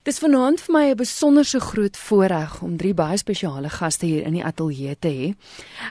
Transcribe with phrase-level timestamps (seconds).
[0.00, 4.32] Dis vanaand vir my 'n besonderse groot voorreg om drie baie spesiale gaste hier in
[4.32, 5.34] die ateljee te hê.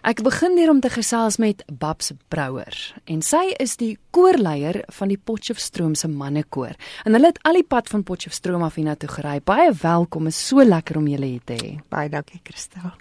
[0.01, 2.73] Ek begin hier om te gesels met Babs Brouwer
[3.05, 6.73] en sy is die koorleier van die Potchefstroom se mannekoor.
[7.05, 9.41] En hulle het al die pad van Potchefstroom af hiernatoe gery.
[9.45, 11.79] Baie welkom, is so lekker om julle hier te hê.
[11.89, 12.91] Baie dankie, Christel.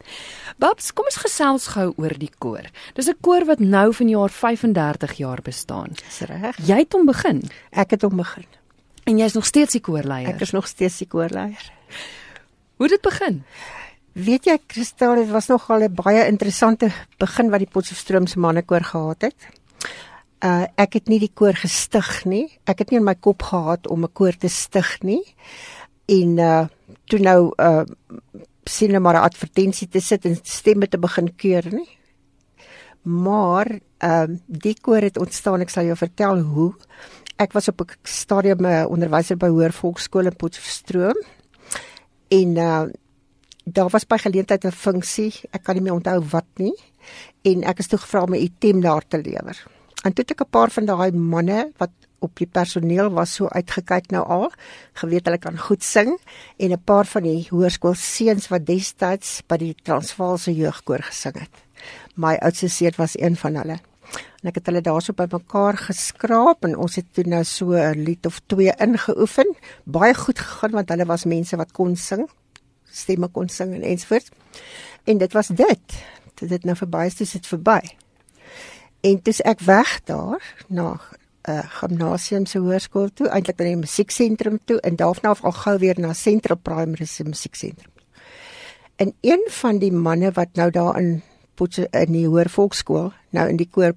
[0.59, 2.69] Babs, kom ons gesels gou oor die koor.
[2.95, 5.89] Dis 'n koor wat nou vanjaar 35 jaar bestaan.
[5.89, 6.57] Dis reg.
[6.67, 8.58] Jy het hom begin Ek het hom begin.
[9.09, 10.29] En jy's nog steeds die koorleier.
[10.35, 11.71] Ek is nog steeds die koorleier.
[12.77, 13.43] Hoe het dit begin?
[14.19, 18.85] Weet jy, Christel, dit was nogal 'n baie interessante begin wat die Potchefstroom se mannekoor
[18.85, 19.49] gehad het.
[20.45, 22.59] Uh ek het nie die koor gestig nie.
[22.65, 25.25] Ek het nie in my kop gehad om 'n koor te stig nie.
[26.07, 26.67] En uh
[27.07, 27.85] toe nou uh
[28.65, 31.99] sien hulle maar 'n advertensie te sit en stemme te begin keur nie.
[33.03, 36.75] Maar ehm uh, die koor het ontstaan, ek sal jou vertel hoe.
[37.39, 41.19] Ek was op 'n stadium 'n onderwyser by Hoër Volksskool in Potchefstroom.
[42.29, 42.87] En uh
[43.65, 46.75] daar was by geleentheid 'n funksie, ek kan nie meer onthou wat nie.
[47.43, 49.67] En ek is toe gevra om 'n item daar te lewer.
[50.05, 53.49] En toe het ek 'n paar van daai manne wat op die personeel was so
[53.49, 54.53] uitgekyk nou al,
[54.93, 56.19] geweet hulle kan goed sing
[56.57, 61.55] en 'n paar van die hoërskool seuns wat destyds by die Transvaalse jeugkoor gesing het.
[62.15, 63.79] My oudste seun was een van hulle.
[64.43, 68.27] En ek het hulle daarso bymekaar geskraap en ons het toe nou so 'n lied
[68.27, 69.57] of twee ingeoefen.
[69.85, 72.29] Baie goed gegaan want hulle was mense wat kon sing,
[72.85, 74.31] stemme kon sing en ensovoorts.
[75.05, 75.87] En dit was dit.
[76.35, 77.81] Dit het nou verby dit verby.
[79.01, 81.01] En dis ek weg daar na
[81.49, 85.53] 'n uh, gimnasium se hoërskool toe, eintlik na die musieksentrum toe en daarna af al
[85.53, 87.93] gou weer na Central Primary se musieksentrum.
[88.97, 91.23] En een van die manne wat nou daar in
[91.59, 93.97] Potse in die hoër volkskool nou in die koor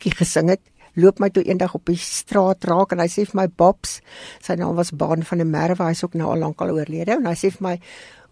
[0.00, 0.62] gesing het,
[0.96, 3.98] loop my toe eendag op die straat raak en hy sê vir my Babs,
[4.44, 7.28] sy naam was Baan van der Merwe, hy's ook nou al lank al oorlede en
[7.28, 7.74] hy sê vir my,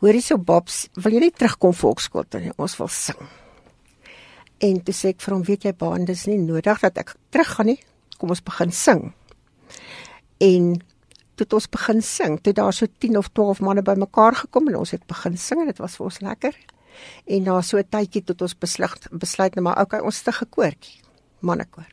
[0.04, 2.54] hoorie so Babs, wil jy nie terugkom volkskool toe nie?
[2.60, 3.20] Ons wil sing.
[4.64, 7.72] En toe sê ek vir hom, weet jy Baan, dis nie nodig dat ek teruggaan
[7.74, 7.80] nie.
[8.20, 9.08] Kom ons begin sing.
[10.44, 10.74] En
[11.34, 12.38] toe het ons begin sing.
[12.40, 15.72] Toe daar so 10 of 12 manne bymekaar gekom en ons het begin sing en
[15.72, 16.56] dit was vir ons lekker.
[17.26, 20.48] En na so 'n tydjie tot ons besluit besluit nou maar okay, ons stig 'n
[20.50, 21.00] koortjie,
[21.40, 21.86] mannekoor.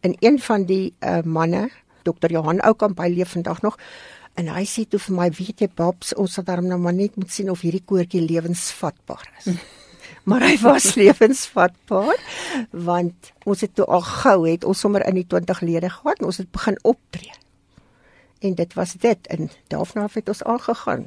[0.00, 1.70] En een van die uh, manne,
[2.02, 2.30] Dr.
[2.30, 3.78] Johan Oukamp, hy leef vandag nog
[4.34, 7.16] en hy sê toe vir my, weet jy Babs, ons sal daarom nou maar net
[7.16, 9.56] moet sien of hierdie koortjie lewensvatbaar is.
[10.28, 12.20] maar hy was lewensvatbaar
[12.70, 16.30] want ons het toe al gou het ons sommer in die 20 lede gehad en
[16.30, 17.32] ons het begin optree.
[18.44, 21.06] En dit was dit en daarna het ons aangegaan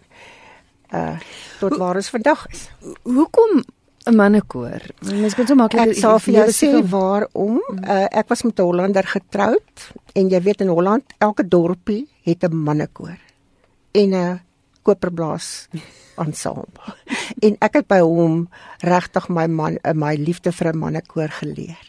[0.94, 1.17] uh
[1.59, 2.69] tot waar ons vandag is.
[3.03, 3.63] Hoekom
[4.05, 4.81] 'n mannekoor?
[5.00, 7.61] Mens kan so maklik Ek sal vir jou sê waarom.
[7.83, 12.44] Uh ek was met 'n Hollander getroud en jy weet in Holland elke dorpie het
[12.44, 13.17] 'n mannekoor
[13.91, 14.41] en 'n
[14.81, 15.67] koperblaas
[16.17, 16.95] ensemble.
[17.45, 21.85] en ek het by hom regtig my man my liefde vir 'n mannekoor geleer.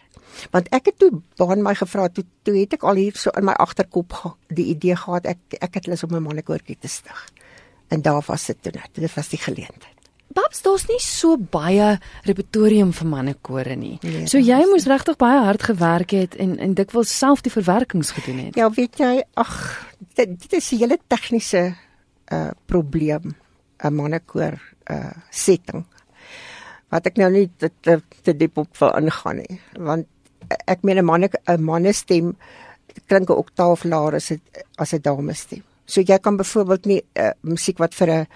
[0.50, 3.44] Want ek het toe baan my gevra toe toe het ek al hier so in
[3.44, 4.14] my agterkop
[4.48, 7.28] die idee gehad ek ek het lus om 'n mannekoortjie te stig.
[7.90, 8.90] En daar was dit toe net.
[8.92, 9.96] Dit was die geleentheid.
[10.30, 13.96] Babs, daar's nie so baie repertorium vir mannekore nie.
[14.06, 18.12] Nee, so jy moes regtig baie hard gewerk het en en dikwels self die verwerkings
[18.14, 18.58] gedoen het.
[18.60, 19.54] Ja, weet jy, ag,
[20.14, 21.74] dit, dit is 'n hele tegniese
[22.30, 23.34] uh probleem,
[23.82, 24.54] 'n mannekoor
[24.86, 25.84] uh setting.
[26.90, 30.06] Wat ek nou nie te te, te diep op wil ingaan nie, want
[30.66, 32.36] ek meen 'n manne 'n mannestem
[33.06, 34.40] klink 'n oktaaf laer as 'n
[34.78, 35.62] as 'n damestem.
[35.90, 38.26] So jy kan byvoorbeeld nie uh, musiek wat vir 'n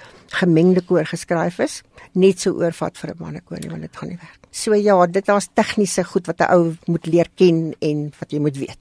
[0.41, 1.82] gemengde koor geskryf is,
[2.12, 4.41] net so oorvat vir 'n mannekoor nie, want dit gaan nie werk.
[4.50, 8.38] So ja, dit daar's tegniese goed wat 'n ou moet leer ken en wat jy
[8.41, 8.78] moet weet.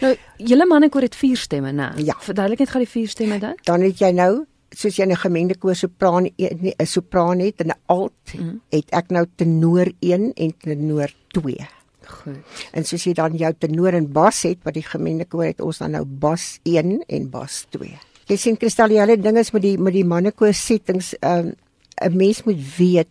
[0.00, 1.92] Nou, julle mannekoor het vier stemme, né?
[1.96, 2.14] Ja.
[2.20, 3.56] Verduidelik net gou die vier stemme dan.
[3.64, 7.80] Dan het jy nou soos jy 'n gemengde koor sopraan 'n sopraan het en 'n
[7.86, 8.60] alt, mm -hmm.
[8.70, 11.66] het ek nou tenor 1 en tenor 2.
[12.08, 12.62] Goed.
[12.72, 15.78] En soos jy dan jou tenor en bas het wat die gemengde koor het ons
[15.78, 17.98] dan nou bas 1 en bas 2.
[18.26, 21.54] Jy sien Kristal, die hele ding is met die met die mannekoor settings, 'n um,
[22.00, 23.08] 'n mens moet weet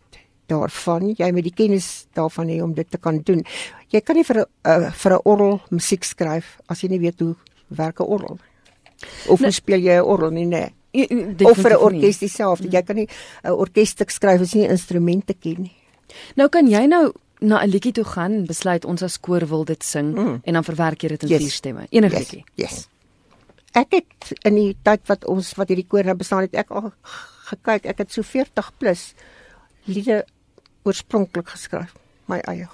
[0.48, 3.44] daarvan, jy moet die kennis daarvan hê om dit te kan doen.
[3.90, 7.20] Jy kan nie vir 'n uh, vir 'n orgel musiek skryf as jy nie weet
[7.20, 7.36] hoe
[7.68, 8.40] werk 'n orgel.
[9.28, 9.48] Of nee.
[9.48, 10.74] hoe speel jy 'n orgel nie, nee.
[11.46, 12.70] Of vir 'n orkes dieselfde.
[12.70, 13.08] Jy kan nie
[13.44, 15.76] 'n orkesstuk skryf as jy nie instrumente ken nie.
[16.36, 19.66] Nou kan jy nou na 'n liedjie toe gaan en besluit ons as koor wil
[19.66, 20.40] dit sing mm.
[20.44, 21.42] en dan verwerk jy dit in yes.
[21.42, 21.86] vier stemme.
[21.90, 22.20] Enige yes.
[22.20, 22.46] liedjie.
[22.56, 22.88] Yes.
[23.74, 26.94] Ek het in die tyd wat ons wat hierdie koor nou bestaan het, ek al
[27.50, 29.14] gekyk, ek het so 40 plus
[29.86, 30.24] liede
[30.84, 31.96] oorspronklik geskryf,
[32.32, 32.70] my eie.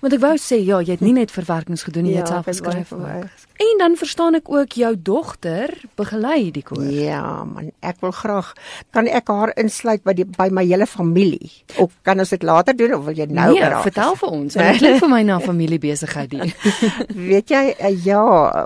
[0.00, 2.34] Want ek wou sê ja, jy het nie net verwerkings gedoen nie, jy het Ja,
[2.38, 2.92] self geskryf.
[2.92, 3.48] ook.
[3.62, 6.82] En dan verstaan ek ook jou dogter begelei die koor.
[6.86, 8.52] Ja, man, ek wil graag
[8.94, 11.50] kan ek haar insluit by die by my hele familie.
[11.82, 13.82] Of kan ons dit later doen of wil jy nou nee, raak?
[13.82, 14.54] vertel vir ons.
[14.54, 16.54] Dit klink vir my na familiebesigheid die.
[17.30, 18.22] Weet jy, uh, ja,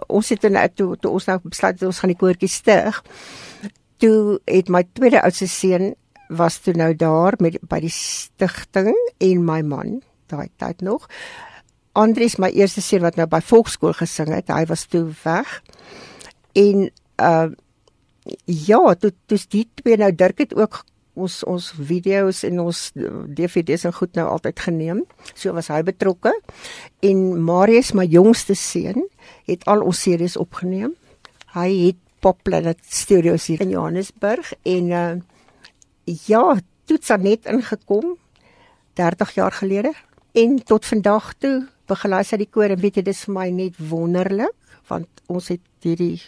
[0.09, 3.03] ons het nou toe, toe ons nou besluit ons gaan die koortjie stig.
[3.99, 5.95] Toe het my tweede oudste seun
[6.29, 8.93] was toe nou daar met by die stigting
[9.23, 10.01] en my man
[10.33, 11.07] daai tyd nog.
[11.97, 15.61] Andries my eerste seun wat nou by volkskool gesing het, hy was toe weg.
[16.57, 16.91] En
[17.23, 17.49] uh
[18.45, 20.81] ja, toe toe die twee nou Dirk het ook
[21.17, 22.81] ons ons video's en ons
[23.39, 25.05] DVD's en goed nou altyd geneem.
[25.35, 26.33] So was hy betrokke.
[27.07, 29.07] En Marius, my jongste seun,
[29.49, 30.97] het al ons series opgeneem.
[31.55, 35.17] Hy het Pop Planet Studios hier in Johannesburg en uh
[36.07, 36.55] ja,
[36.87, 38.13] toets het net ingekom
[38.95, 39.91] 30 jaar gelede
[40.37, 41.55] en tot vandag toe
[41.89, 45.63] begelei sy die koor en weet jy dis vir my net wonderlik want ons het
[45.87, 46.21] hierdie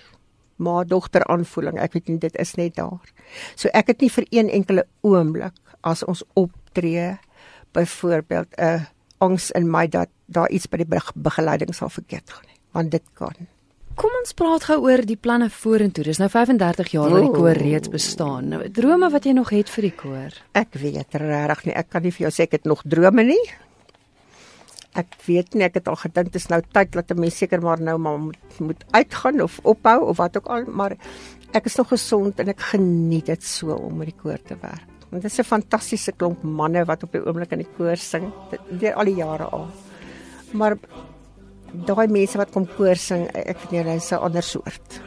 [0.65, 3.13] ma dogter aanvoeling ek weet nie dit is net daar
[3.55, 7.19] so ek het nie vir een enkele oomblik as ons optree
[7.77, 8.89] byvoorbeeld 'n uh,
[9.21, 12.91] angs in my dat daar iets by die be begeleiding sal verkeerd gaan nie want
[12.91, 13.35] dit kan
[13.99, 16.05] Kom ons praat gou oor die planne vorentoe.
[16.05, 18.49] Dis nou 35 jaar wat die koor reeds bestaan.
[18.49, 20.37] Nou drome wat jy nog het vir die koor.
[20.53, 21.75] Ek weet regtig nie.
[21.75, 23.43] Ek kan nie vir jou sê ek het nog drome nie.
[24.97, 27.61] Ek weet nie, ek het al gedink dit is nou tyd dat 'n mens seker
[27.61, 30.97] maar nou maar moet, moet uitgaan of ophou of wat ook al, maar
[31.53, 34.87] ek is nog gesond en ek geniet dit so om met die koor te werk.
[35.11, 38.33] Want dit is 'n fantastiese klomp manne wat op die oomblik in die koor sing,
[38.71, 39.69] deur al die jare al.
[40.53, 40.77] Maar
[41.73, 45.01] daai mense wat kom koor sing, ek nie, hulle is 'n ander soort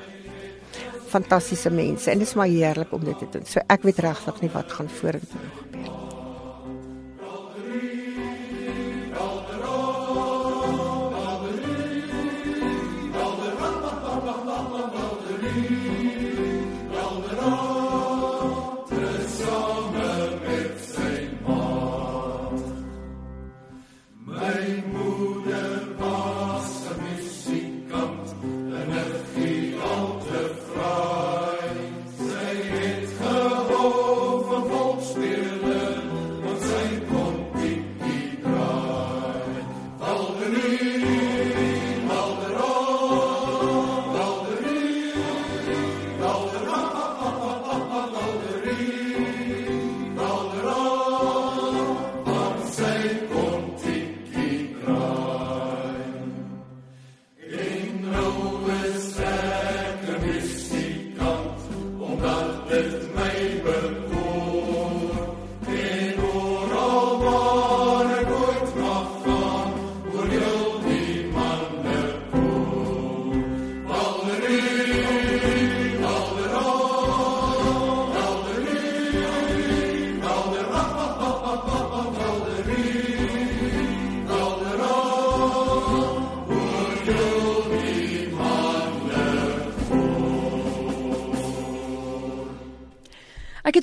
[1.12, 3.46] fantastiese mense en dit is maar heerlik om dit te doen.
[3.46, 5.90] So ek weet regtig nie wat gaan vorentoe gebeur.
[5.92, 6.11] Ek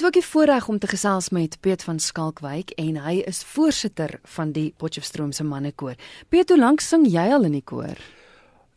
[0.08, 4.54] ook die voorreg om te gesels met Piet van Skalkwyk en hy is voorsitter van
[4.56, 5.98] die Potchefstroom se mannekoor.
[6.32, 8.00] Piet, hoe lank sing jy al in die koor?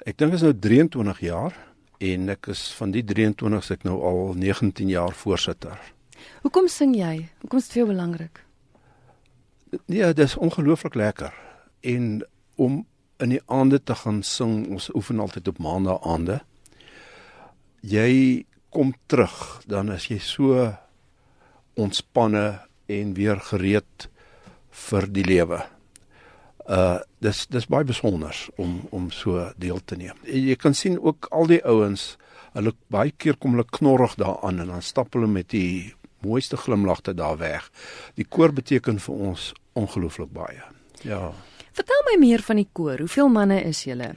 [0.03, 1.55] Ek dink is nou 23 jaar
[2.03, 5.79] en ek is van die 23 se ek nou al 19 jaar voorsitter.
[6.43, 7.13] Hoekom sing jy?
[7.45, 8.43] Hoekom is dit vir jou belangrik?
[9.87, 11.31] Ja, dit is ongelooflik lekker.
[11.79, 12.25] En
[12.59, 12.81] om
[13.23, 16.41] in die aande te gaan sing, ons oefen altyd op maandag aande.
[17.87, 20.73] Jy kom terug, dan as jy so
[21.79, 22.59] ontspanne
[22.91, 24.07] en weer gereed
[24.87, 25.61] vir die lewe.
[26.69, 30.17] Uh dis dis baie besonder om om so deel te neem.
[30.25, 32.15] Jy kan sien ook al die ouens,
[32.57, 35.93] hulle baie keer kom hulle knorrig daaraan en dan stap hulle met die
[36.25, 37.69] mooiste glimlagte daar weg.
[38.17, 40.63] Die koor beteken vir ons ongelooflik baie.
[41.05, 41.31] Ja.
[41.77, 42.99] Vertel my meer van die koor.
[42.99, 44.13] Hoeveel manne is julle?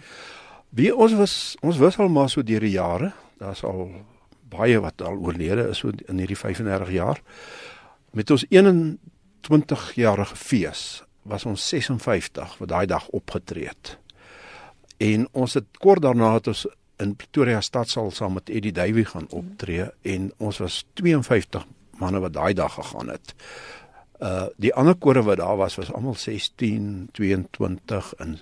[0.75, 3.13] Wie ons was ons wissel maar so deur die jare.
[3.39, 3.89] Daar's al
[4.55, 7.21] baie wat al oorlede is in hierdie 35 jaar.
[8.15, 13.97] Met ons 21 jarige fees was ons 56 wat daai dag opgetree het.
[15.03, 16.67] En ons het kort daarna het ons
[17.03, 21.65] in Pretoria stadsaal saam met Eddie Duwy gaan optree en ons was 52
[21.99, 23.35] manne wat daai dag gegaan het.
[24.23, 28.39] Uh die ander kore wat daar was was almal 16, 22 en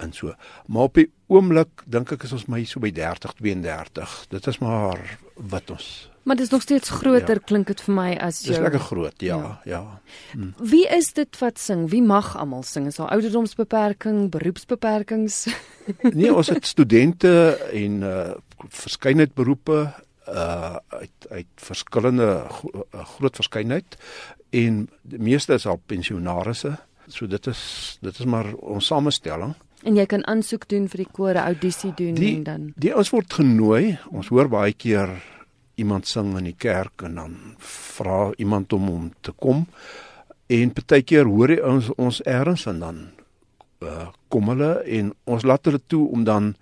[0.00, 0.34] en so.
[0.66, 4.16] Maar op die oomblik dink ek is ons my so by 30, 32.
[4.32, 7.44] Dit is maar wat ons Maar dit is nog steeds groter ja.
[7.44, 8.54] klink dit vir my as jou.
[8.54, 9.60] Dis lekker groot, ja, ja.
[9.64, 10.00] ja.
[10.30, 10.52] Hm.
[10.70, 11.88] Wie is dit wat sing?
[11.90, 12.86] Wie mag almal sing?
[12.86, 15.46] Is daar ouderdomsbeperking, beroepsbeperkings?
[16.18, 18.30] nee, ons het studente en uh
[18.62, 19.78] verskeidenheid beroepe
[20.30, 22.84] uh uit uit verskillende gro
[23.16, 23.96] groot verskeidenheid
[24.54, 26.76] en die meeste is al pensionaarsse.
[27.10, 27.62] So dit is
[28.00, 29.56] dit is maar ons samestelling.
[29.82, 33.10] En jy kan aansoek doen vir die kore audisie doen die, en dan Die ons
[33.10, 33.96] word genooi.
[34.14, 35.16] Ons hoor baie keer
[35.80, 39.66] iemand sing in die kerk en dan vra iemand om om te kom.
[40.52, 43.00] En partykeer hoor jy ons ons erns en dan
[43.82, 46.52] uh, kom hulle en ons laat hulle toe om dan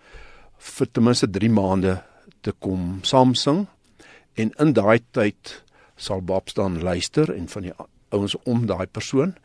[0.71, 1.99] vir ten minste 3 maande
[2.41, 3.67] te kom saam sing.
[4.41, 5.61] En in daai tyd
[6.01, 7.77] sal Bob staan luister en van die
[8.11, 9.37] ouens om daai persoon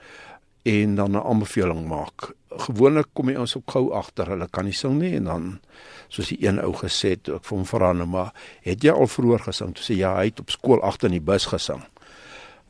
[0.66, 2.34] en dan 'n aanbeveling maak.
[2.50, 5.60] Gewoonlik kom die ouens ook gou agter, hulle kan nie sing nie en dan
[6.08, 9.08] soos die een ou gesê het, ek vir hom vra nou maar, het jy al
[9.08, 9.76] vroeër gesing?
[9.76, 11.84] Toe sê ja, hy het op skool agter in die bus gesing.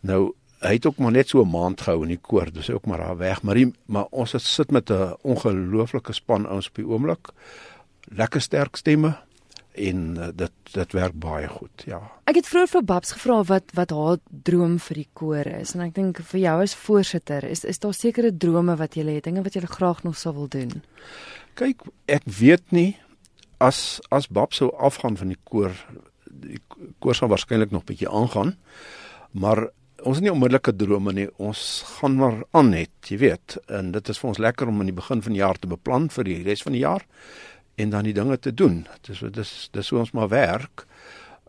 [0.01, 2.85] Nou hy het ook maar net so 'n maand gehou in die koor, dis ook
[2.85, 6.75] maar daar weg, maar die, maar ons het sit met 'n ongelooflike span ouens op
[6.75, 7.27] die oomblik.
[8.03, 9.24] Lekker sterk stemme
[9.75, 11.99] en uh, dit dit werk baie goed ja.
[12.29, 15.75] Ek het vroeër vir Babs gevra wat wat haar droom vir die koor is.
[15.75, 19.27] En ek dink vir jou as voorsitter is is daar sekere drome wat jy het
[19.27, 20.81] dinge wat jy graag nog sou wil doen?
[21.59, 22.95] Kyk ek weet nie.
[23.59, 25.73] As as Babs sou afgaan van die koor
[26.25, 26.59] die
[26.99, 28.55] koor sal waarskynlik nog bietjie aangaan.
[29.31, 29.69] Maar
[30.03, 31.27] ons het nie onmiddellike drome nie.
[31.41, 33.57] Ons gaan maar aan net jy weet.
[33.71, 36.09] En dit is vir ons lekker om in die begin van die jaar te beplan
[36.13, 37.05] vir die res van die jaar
[37.75, 38.85] en dan die dinge te doen.
[39.07, 40.85] Dis dis dis hoe ons maar werk.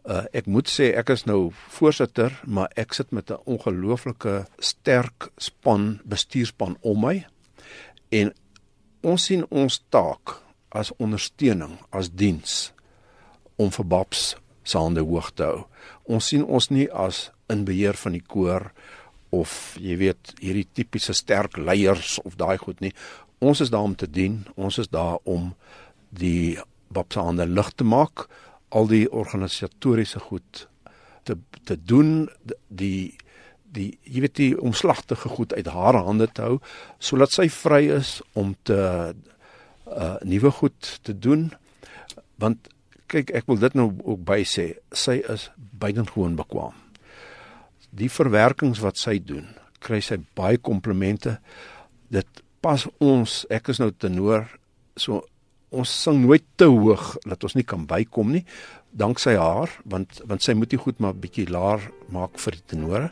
[0.06, 5.30] Uh, ek moet sê ek is nou voorsitter, maar ek sit met 'n ongelooflike sterk
[5.36, 7.26] span, bestuurspan om my.
[8.10, 8.32] En
[9.02, 12.72] ons sien ons taak as ondersteuning, as diens
[13.56, 15.64] om vir Babs se hande hoog te hou.
[16.04, 18.72] Ons sien ons nie as in beheer van die koor
[19.34, 22.92] of jy weet hierdie tipiese sterk leiers of daai goed nie.
[23.38, 24.44] Ons is daar om te dien.
[24.56, 25.54] Ons is daar om
[26.18, 26.56] die
[26.92, 28.26] babse hande lig te maak,
[28.68, 30.66] al die organisatoriese goed
[31.26, 32.28] te te doen,
[32.68, 33.16] die
[33.76, 36.54] die jy weet die omslagtige goed uit haar hande te hou
[37.02, 38.78] sodat sy vry is om te
[39.86, 41.50] uh nuwe goed te doen.
[42.42, 42.70] Want
[43.10, 46.74] kyk ek wil dit nou ook by sê sy is buitengewoon bekwam
[47.96, 49.46] die verwerkings wat sy doen
[49.86, 51.36] kry sy baie komplimente.
[52.12, 54.48] Dit pas ons ek is nou tenor
[54.98, 55.22] so
[55.76, 58.44] ons sing nooit te hoog dat ons nie kan bykom nie
[58.96, 63.10] danksy haar want want sy moet dit goed maar bietjie laer maak vir die tenore.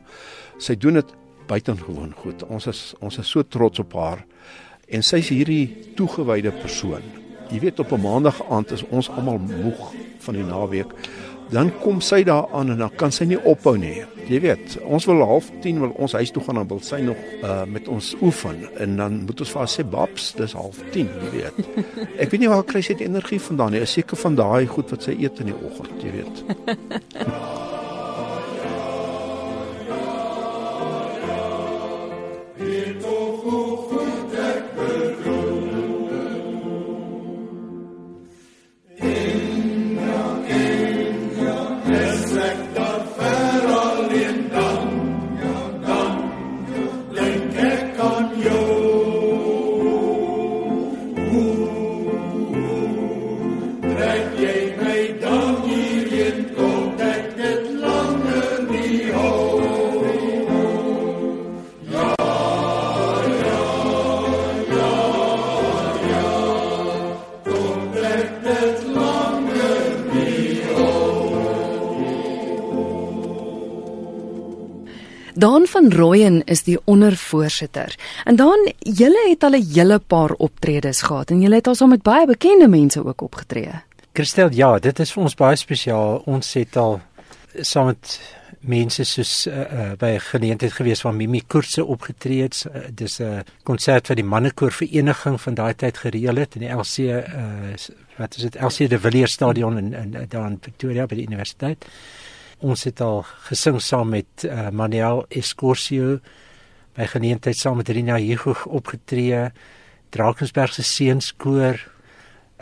[0.59, 1.13] Sy doen dit
[1.49, 2.45] buitengewoon goed.
[2.49, 4.25] Ons is ons is so trots op haar
[4.89, 7.05] en sy's hierdie toegewyde persoon.
[7.51, 9.93] Jy weet op 'n maandag aand is ons almal moeg
[10.25, 10.93] van die naweek
[11.53, 14.03] dan kom sy daar aan en dan kan sy nie ophou nie.
[14.25, 17.21] Jy weet, ons wil half 10 wil ons huis toe gaan en wil sy nog
[17.45, 21.13] uh met ons oefen en dan moet ons vir haar sê babs, dis half 10,
[21.27, 21.63] jy weet.
[22.23, 23.85] Ek weet nie waar kry sy die energie vandaan nie.
[23.85, 26.45] Is seker van daai goed wat sy eet in die oggend, jy weet.
[75.45, 77.95] Daan van Rooyen is die ondervoorsitter.
[78.25, 81.89] En dan julle het al 'n hele paar optredes gehad en julle het al saam
[81.89, 83.71] met baie bekende mense ook opgetree.
[84.13, 86.23] Christel, ja, dit is vir ons baie spesiaal.
[86.25, 87.01] Ons het al
[87.61, 88.21] saam met
[88.61, 92.65] mense soos uh, uh, by 'n geleentheid gewees waar Mimi Koorse opgetree het.
[92.67, 96.73] Uh, dis 'n konsert vir die mannekoor vereniging van daai tyd gereël het in die
[96.73, 97.23] LC uh,
[98.17, 101.85] wat is dit LC de Villiers stadion in, in daar in Pretoria by die universiteit
[102.59, 106.19] ons het al gesing saam met uh, Manuel Escorcio
[106.95, 109.49] by geleentheid saam met Rina Hugo opgetree
[110.15, 111.81] Drakensberg se seunskoor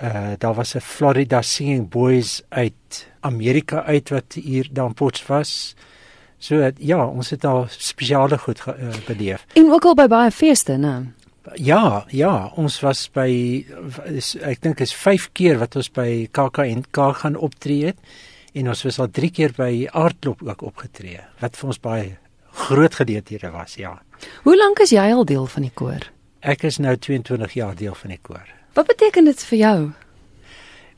[0.02, 5.74] uh daar was 'n Florida Singing Boys uit Amerika uit wat hier dan Potts was.
[6.38, 8.74] So uh, ja ons het al spesiale goed uh,
[9.06, 9.46] beleef.
[9.54, 11.12] En ook al by baie feeste nê
[11.54, 13.66] Ja, ja, ons was by
[14.04, 17.98] is, ek dink is 5 keer wat ons by KAKNK gaan optree het
[18.52, 22.18] en ons was al 3 keer by Aardklop ook opgetree wat vir ons baie
[22.52, 23.96] groot geleenthede was, ja.
[24.44, 26.04] Hoe lank is jy al deel van die koor?
[26.40, 28.48] Ek is nou 22 jaar deel van die koor.
[28.74, 29.78] Wat beteken dit vir jou?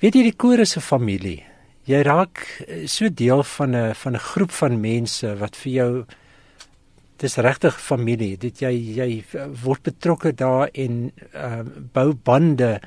[0.03, 1.45] Weet jy die koor is 'n familie.
[1.85, 6.05] Jy raak eh, so deel van 'n van 'n groep van mense wat vir jou
[7.17, 8.37] dis regtig familie.
[8.37, 9.25] Dit jy jy
[9.63, 12.81] word betrokke daar en uh, bou bande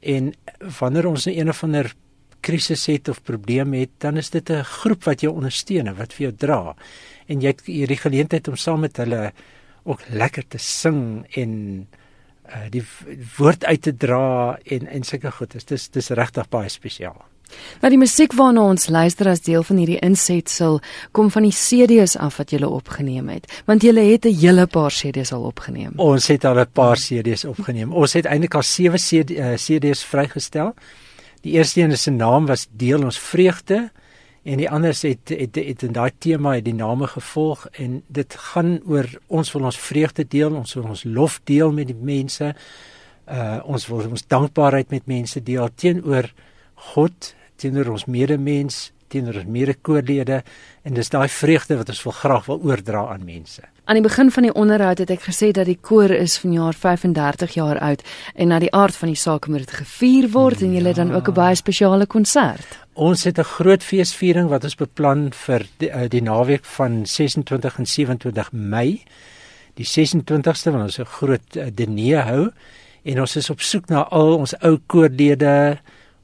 [0.00, 0.32] en
[0.80, 1.92] wanneer ons 'n of ander
[2.40, 6.12] krisis het of probleem het, dan is dit 'n groep wat jou ondersteun en wat
[6.12, 6.76] vir jou dra.
[7.26, 9.32] En jy het hierdie geleentheid om saam met hulle
[9.84, 11.86] ook lekker te sing en
[12.48, 12.84] uh, die
[13.36, 15.52] woord uit te dra en en sulke goed.
[15.52, 17.24] Dit is dis regtig baie spesiaal.
[17.82, 20.78] Nou die musiek waarna ons luister as deel van hierdie insetsel
[21.16, 24.90] kom van die CD's af wat jy opgeneem het, want jy het 'n hele paar
[24.90, 25.92] CD's al opgeneem.
[25.96, 27.92] Ons het al 'n paar CD's opgeneem.
[27.92, 30.74] Ons het eintlik al 7 CD, uh, CD's vrygestel.
[31.40, 33.90] Die eerste een se naam was Deel ons vreugde
[34.42, 38.02] en die ander het het, het, het in daai tema het die name gevolg en
[38.08, 41.96] dit gaan oor ons wil ons vreugde deel, ons wil ons lof deel met die
[41.96, 42.54] mense.
[43.30, 46.32] Uh ons wil ons dankbaarheid met mense deel teenoor
[46.92, 50.42] God, teenoor ons medemens, teenoor ons medekoorlede
[50.86, 53.62] en dis daai vreugde wat ons wil graag wil oordra aan mense.
[53.90, 57.56] Aan die begin van die onderhoud het ek gesê dat die koor is vanjaar 35
[57.58, 60.66] jaar oud en na die aard van die saak moet dit gevier word ja.
[60.66, 62.78] en julle dan ook 'n baie spesiale konsert.
[62.94, 67.78] Ons het 'n groot feesviering wat ons beplan vir die, uh, die naweek van 26
[67.78, 69.02] en 27 Mei.
[69.74, 72.50] Die 26ste wanneer ons 'n groot uh, diner hou
[73.02, 75.78] en ons is op soek na al ons ou koorlede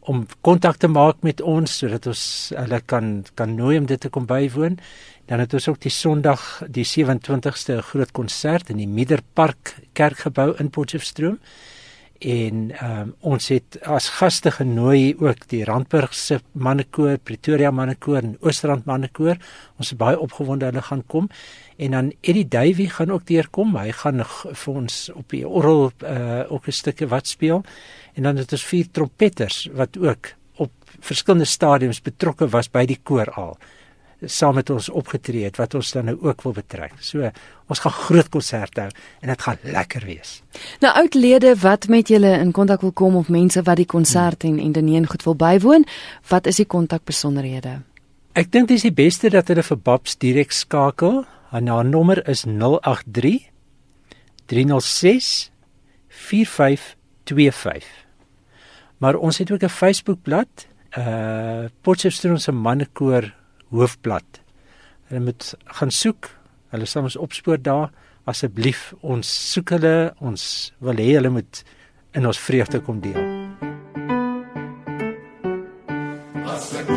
[0.07, 4.11] om kontak te maak met ons sodat ons hulle kan kan nooi om dit te
[4.13, 4.79] kom bywoon.
[5.27, 10.55] Dan het ons ook die Sondag die 27ste 'n groot konsert in die Miederpark Kerkgebou
[10.59, 11.39] in Potchefstroom.
[12.19, 18.37] En um, ons het as gaste genooi ook die Randburg se mannekoor, Pretoria mannekoor en
[18.41, 19.37] Oostrand mannekoor.
[19.77, 21.29] Ons is baie opgewonde hulle gaan kom.
[21.77, 23.77] En dan Eddie Duwy gaan ook deurkom.
[23.77, 27.65] Hy gaan vir ons op die orgel uh ook 'n stukkie wat speel
[28.15, 33.01] en dan het ons vier trompetters wat ook op verskillende stadiums betrokke was by die
[33.03, 33.59] koor al
[34.25, 36.93] saam met ons opgetree het wat ons dan nou ook wil betrek.
[37.01, 37.31] So
[37.69, 40.43] ons gaan groot konserte hou en dit gaan lekker wees.
[40.81, 44.59] Nou oudlede wat met julle in kontak wil kom of mense wat die konsert en
[44.59, 45.85] en Deneen goed wil bywoon,
[46.29, 47.81] wat is die kontak besonderhede?
[48.33, 51.25] Ek dink dis die beste dat hulle vir Babs direk skakel.
[51.51, 53.49] Haar nommer is 083
[54.47, 55.51] 306
[56.09, 58.07] 4525
[58.99, 60.67] Maar ons het ook 'n Facebookblad,
[60.99, 63.35] uh Potchefstroom se mannekoor
[63.71, 64.43] hoofblad.
[65.09, 66.31] Hulle moet gaan soek.
[66.75, 67.91] Hulle sal ons opspoor daar.
[68.27, 69.97] Asseblief, ons soek hulle.
[70.19, 71.63] Ons wil hê hulle moet
[72.17, 73.23] in ons vreugde kom deel.
[76.47, 76.97] As ek